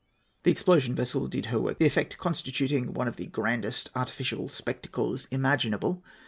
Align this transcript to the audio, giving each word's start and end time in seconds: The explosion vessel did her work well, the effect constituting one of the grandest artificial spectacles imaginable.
The 0.41 0.49
explosion 0.49 0.95
vessel 0.95 1.27
did 1.27 1.45
her 1.45 1.59
work 1.59 1.63
well, 1.63 1.75
the 1.77 1.85
effect 1.85 2.17
constituting 2.17 2.91
one 2.91 3.07
of 3.07 3.17
the 3.17 3.27
grandest 3.27 3.91
artificial 3.93 4.49
spectacles 4.49 5.27
imaginable. 5.29 6.01